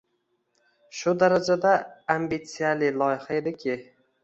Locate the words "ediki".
3.39-3.73